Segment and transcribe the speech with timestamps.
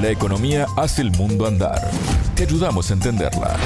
[0.00, 1.90] La economía hace el mundo andar.
[2.36, 3.56] Te ayudamos a entenderla.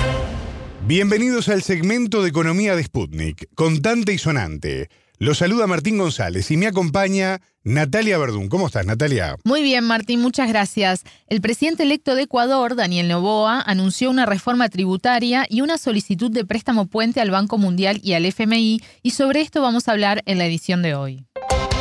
[0.87, 4.89] Bienvenidos al segmento de Economía de Sputnik, contante y sonante.
[5.19, 8.49] Los saluda Martín González y me acompaña Natalia Verdún.
[8.49, 9.37] ¿Cómo estás, Natalia?
[9.45, 11.03] Muy bien, Martín, muchas gracias.
[11.27, 16.47] El presidente electo de Ecuador, Daniel Noboa, anunció una reforma tributaria y una solicitud de
[16.47, 20.39] préstamo puente al Banco Mundial y al FMI, y sobre esto vamos a hablar en
[20.39, 21.27] la edición de hoy.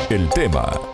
[0.10, 0.91] El tema.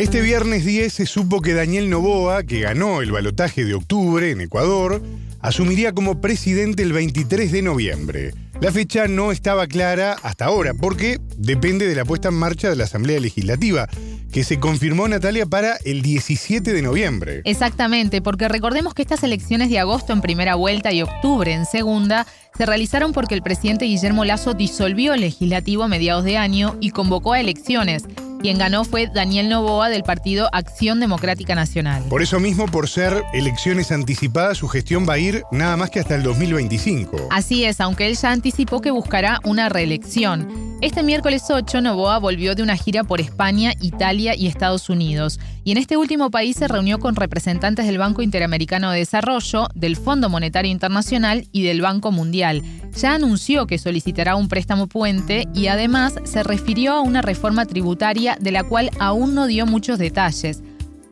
[0.00, 4.40] Este viernes 10 se supo que Daniel Noboa, que ganó el balotaje de octubre en
[4.40, 5.02] Ecuador,
[5.40, 8.32] asumiría como presidente el 23 de noviembre.
[8.62, 12.76] La fecha no estaba clara hasta ahora porque depende de la puesta en marcha de
[12.76, 13.90] la Asamblea Legislativa,
[14.32, 17.42] que se confirmó Natalia para el 17 de noviembre.
[17.44, 22.26] Exactamente, porque recordemos que estas elecciones de agosto en primera vuelta y octubre en segunda
[22.56, 26.88] se realizaron porque el presidente Guillermo Lazo disolvió el legislativo a mediados de año y
[26.88, 28.04] convocó a elecciones.
[28.40, 32.04] Quien ganó fue Daniel Novoa del partido Acción Democrática Nacional.
[32.08, 36.00] Por eso mismo, por ser elecciones anticipadas, su gestión va a ir nada más que
[36.00, 37.28] hasta el 2025.
[37.30, 40.69] Así es, aunque él ya anticipó que buscará una reelección.
[40.82, 45.72] Este miércoles 8, Novoa volvió de una gira por España, Italia y Estados Unidos, y
[45.72, 50.30] en este último país se reunió con representantes del Banco Interamericano de Desarrollo, del Fondo
[50.30, 52.62] Monetario Internacional y del Banco Mundial.
[52.96, 58.38] Ya anunció que solicitará un préstamo puente y además se refirió a una reforma tributaria
[58.40, 60.62] de la cual aún no dio muchos detalles.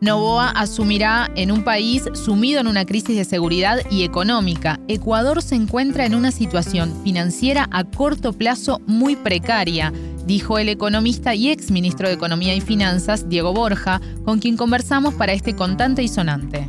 [0.01, 4.79] Novoa asumirá en un país sumido en una crisis de seguridad y económica.
[4.87, 9.93] Ecuador se encuentra en una situación financiera a corto plazo muy precaria,
[10.25, 15.15] dijo el economista y ex ministro de Economía y Finanzas, Diego Borja, con quien conversamos
[15.15, 16.69] para este contante y sonante.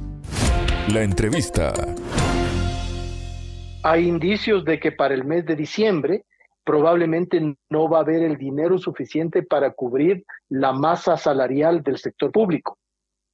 [0.92, 1.74] La entrevista.
[3.84, 6.26] Hay indicios de que para el mes de diciembre
[6.64, 12.32] probablemente no va a haber el dinero suficiente para cubrir la masa salarial del sector
[12.32, 12.80] público.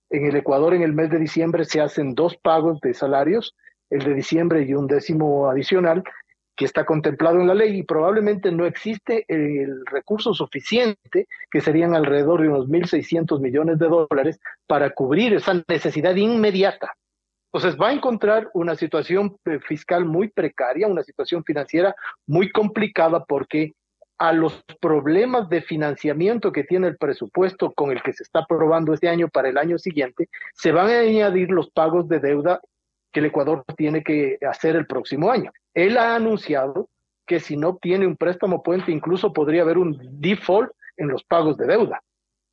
[0.09, 3.55] En el Ecuador, en el mes de diciembre, se hacen dos pagos de salarios,
[3.89, 6.03] el de diciembre y un décimo adicional,
[6.55, 11.95] que está contemplado en la ley y probablemente no existe el recurso suficiente, que serían
[11.95, 16.93] alrededor de unos 1.600 millones de dólares, para cubrir esa necesidad inmediata.
[17.51, 21.95] Entonces va a encontrar una situación eh, fiscal muy precaria, una situación financiera
[22.27, 23.73] muy complicada porque
[24.17, 28.93] a los problemas de financiamiento que tiene el presupuesto con el que se está aprobando
[28.93, 32.61] este año para el año siguiente, se van a añadir los pagos de deuda
[33.11, 35.51] que el Ecuador tiene que hacer el próximo año.
[35.73, 36.89] Él ha anunciado
[37.25, 41.57] que si no obtiene un préstamo puente, incluso podría haber un default en los pagos
[41.57, 42.01] de deuda,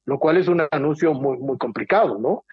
[0.07, 2.45] lo cual es un anuncio muy, muy complicado, ¿no?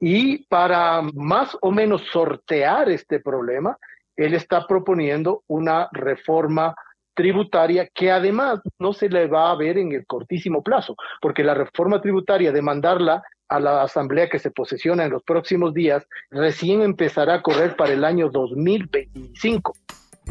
[0.00, 3.78] Y para más o menos sortear este problema,
[4.16, 6.74] él está proponiendo una reforma
[7.18, 11.52] tributaria que además no se le va a ver en el cortísimo plazo, porque la
[11.52, 16.80] reforma tributaria de mandarla a la asamblea que se posesiona en los próximos días recién
[16.80, 19.72] empezará a correr para el año 2025.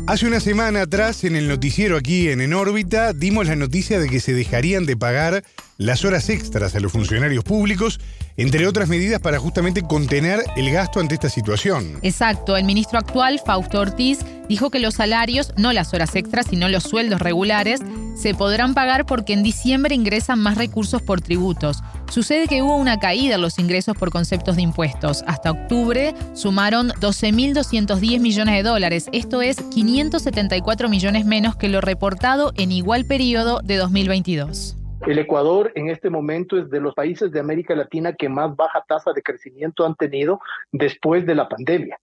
[0.06, 4.08] Hace una semana atrás, en el noticiero aquí en En órbita, dimos la noticia de
[4.08, 5.44] que se dejarían de pagar
[5.78, 8.00] las horas extras a los funcionarios públicos,
[8.38, 12.00] entre otras medidas para justamente contener el gasto ante esta situación.
[12.04, 16.70] Exacto, el ministro actual, Fausto Ortiz, dijo que los salarios, no las horas extras, sino
[16.70, 17.82] los sueldos regulares,
[18.16, 21.84] se podrán pagar porque en diciembre ingresan más recursos por tributos.
[22.10, 25.24] Sucede que hubo una caída en los ingresos por conceptos de impuestos.
[25.28, 32.54] Hasta octubre sumaron 12.210 millones de dólares, esto es 574 millones menos que lo reportado
[32.58, 34.78] en igual periodo de 2022.
[35.06, 38.84] El Ecuador en este momento es de los países de América Latina que más baja
[38.88, 40.40] tasa de crecimiento han tenido
[40.72, 42.00] después de la pandemia.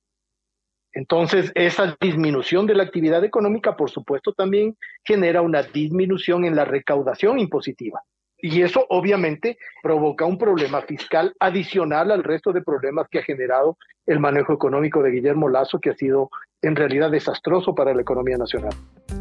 [0.92, 6.64] Entonces, esa disminución de la actividad económica, por supuesto, también genera una disminución en la
[6.64, 8.00] recaudación impositiva.
[8.46, 13.78] Y eso obviamente provoca un problema fiscal adicional al resto de problemas que ha generado
[14.04, 16.28] el manejo económico de Guillermo Lazo, que ha sido
[16.60, 18.74] en realidad desastroso para la economía nacional.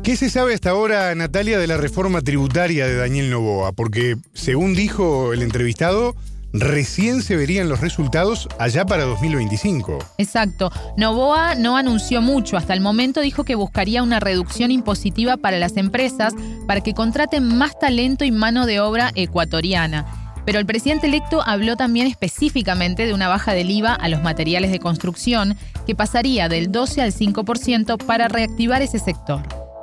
[0.04, 3.72] ¿Qué se sabe hasta ahora, Natalia, de la reforma tributaria de Daniel Novoa?
[3.72, 6.16] Porque, según dijo el entrevistado,
[6.54, 9.98] recién se verían los resultados allá para 2025.
[10.20, 10.70] Exacto.
[10.96, 12.56] Novoa no anunció mucho.
[12.56, 16.34] Hasta el momento dijo que buscaría una reducción impositiva para las empresas
[16.68, 20.06] para que contraten más talento y mano de obra ecuatoriana.
[20.46, 24.72] Pero el presidente electo habló también específicamente de una baja del IVA a los materiales
[24.72, 25.56] de construcción
[25.88, 29.42] que pasaría del 12 al 5% para reactivar ese sector.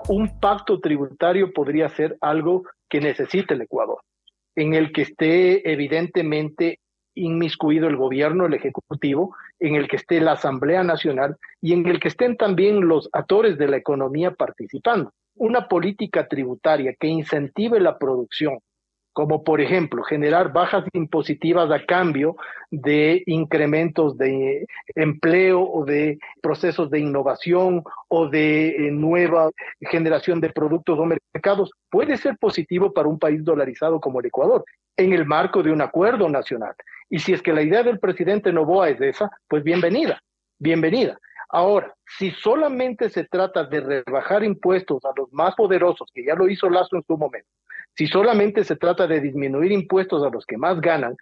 [0.08, 4.00] Un pacto tributario podría ser algo que necesite el Ecuador
[4.60, 6.80] en el que esté evidentemente
[7.14, 11.98] inmiscuido el gobierno, el ejecutivo, en el que esté la Asamblea Nacional y en el
[11.98, 15.12] que estén también los actores de la economía participando.
[15.34, 18.58] Una política tributaria que incentive la producción,
[19.12, 22.36] como por ejemplo generar bajas impositivas a cambio
[22.70, 30.50] de incrementos de empleo o de procesos de innovación o de eh, nueva generación de
[30.50, 34.64] productos o mercados, puede ser positivo para un país dolarizado como el Ecuador,
[34.96, 36.74] en el marco de un acuerdo nacional.
[37.08, 40.20] Y si es que la idea del presidente Novoa es esa, pues bienvenida,
[40.58, 41.18] bienvenida.
[41.52, 46.48] Ahora, si solamente se trata de rebajar impuestos a los más poderosos, que ya lo
[46.48, 47.48] hizo Lazo en su momento,
[47.96, 51.16] si solamente se trata de disminuir impuestos a los que más ganan,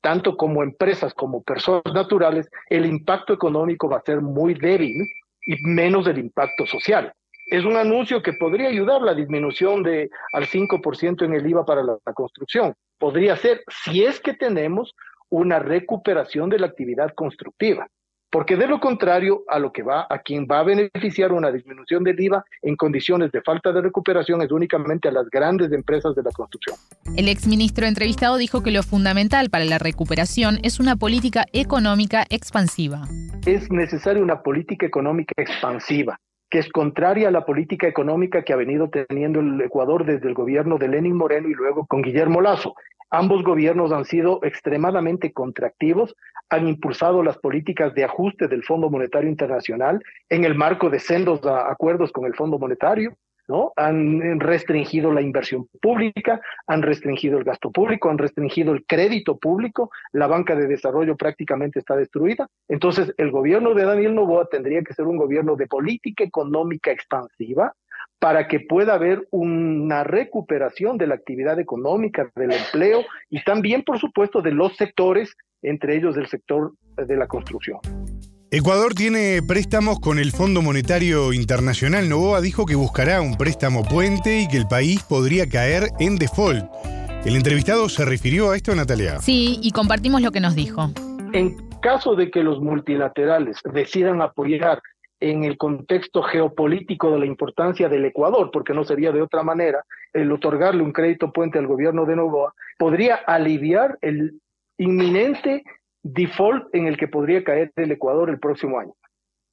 [0.00, 5.06] tanto como empresas como personas naturales, el impacto económico va a ser muy débil
[5.46, 7.12] y menos el impacto social.
[7.46, 11.82] Es un anuncio que podría ayudar la disminución de al 5% en el IVA para
[11.82, 12.74] la, la construcción.
[12.98, 14.94] Podría ser si es que tenemos
[15.28, 17.88] una recuperación de la actividad constructiva.
[18.32, 22.02] Porque de lo contrario, a lo que va, a quien va a beneficiar una disminución
[22.02, 26.22] del IVA en condiciones de falta de recuperación es únicamente a las grandes empresas de
[26.22, 26.76] la construcción.
[27.14, 33.06] El exministro entrevistado dijo que lo fundamental para la recuperación es una política económica expansiva.
[33.44, 36.18] Es necesaria una política económica expansiva
[36.48, 40.34] que es contraria a la política económica que ha venido teniendo el Ecuador desde el
[40.34, 42.74] gobierno de Lenin Moreno y luego con Guillermo Lazo.
[43.14, 46.16] Ambos gobiernos han sido extremadamente contractivos,
[46.48, 51.40] han impulsado las políticas de ajuste del Fondo Monetario Internacional en el marco de sendos
[51.44, 53.18] acuerdos con el Fondo Monetario,
[53.48, 53.74] ¿no?
[53.76, 59.90] Han restringido la inversión pública, han restringido el gasto público, han restringido el crédito público,
[60.12, 62.48] la banca de desarrollo prácticamente está destruida.
[62.66, 67.74] Entonces, el gobierno de Daniel Novoa tendría que ser un gobierno de política económica expansiva
[68.22, 73.98] para que pueda haber una recuperación de la actividad económica, del empleo y también, por
[73.98, 77.80] supuesto, de los sectores, entre ellos del sector de la construcción.
[78.52, 82.08] Ecuador tiene préstamos con el Fondo Monetario Internacional.
[82.08, 86.64] Novoa dijo que buscará un préstamo puente y que el país podría caer en default.
[87.24, 89.18] ¿El entrevistado se refirió a esto, Natalia?
[89.18, 90.92] Sí, y compartimos lo que nos dijo.
[91.32, 94.80] En caso de que los multilaterales decidan apoyar
[95.22, 99.84] en el contexto geopolítico de la importancia del Ecuador, porque no sería de otra manera,
[100.12, 104.40] el otorgarle un crédito puente al gobierno de Novoa, podría aliviar el
[104.78, 105.62] inminente
[106.02, 108.94] default en el que podría caer el Ecuador el próximo año.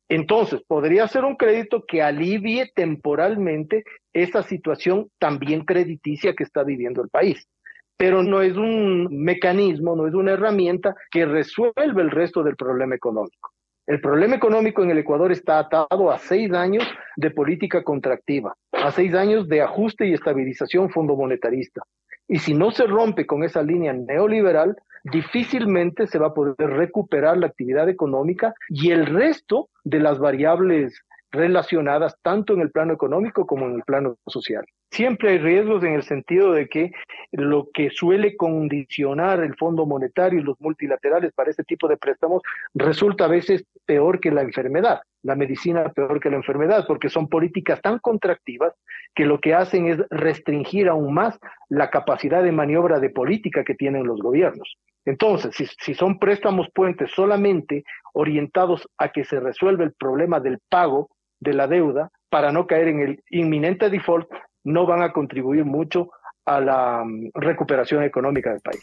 [0.10, 7.04] Entonces, podría ser un crédito que alivie temporalmente esa situación también crediticia que está viviendo
[7.04, 7.48] el país.
[7.96, 12.96] Pero no es un mecanismo, no es una herramienta que resuelve el resto del problema
[12.96, 13.52] económico.
[13.90, 16.84] El problema económico en el Ecuador está atado a seis años
[17.16, 21.82] de política contractiva, a seis años de ajuste y estabilización fondo monetarista.
[22.28, 24.76] Y si no se rompe con esa línea neoliberal,
[25.06, 31.02] difícilmente se va a poder recuperar la actividad económica y el resto de las variables
[31.32, 34.66] relacionadas tanto en el plano económico como en el plano social.
[34.92, 36.92] Siempre hay riesgos en el sentido de que
[37.32, 42.42] lo que suele condicionar el Fondo Monetario y los multilaterales para este tipo de préstamos
[42.74, 47.28] resulta a veces peor que la enfermedad, la medicina peor que la enfermedad, porque son
[47.28, 48.74] políticas tan contractivas
[49.14, 51.38] que lo que hacen es restringir aún más
[51.70, 54.78] la capacidad de maniobra de política que tienen los gobiernos.
[55.06, 57.84] Entonces, si, si son préstamos puentes solamente
[58.14, 61.10] orientados a que se resuelva el problema del pago
[61.40, 64.28] de la deuda para no caer en el inminente default,
[64.64, 66.10] no van a contribuir mucho
[66.46, 68.82] a la mm, recuperación económica del país.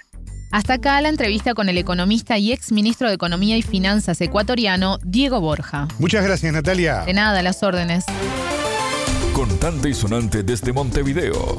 [0.52, 4.98] Hasta acá la entrevista con el economista y ex ministro de Economía y Finanzas ecuatoriano,
[5.04, 5.88] Diego Borja.
[5.98, 7.02] Muchas gracias, Natalia.
[7.04, 8.04] De nada, las órdenes.
[9.34, 11.58] Contante y sonante desde Montevideo.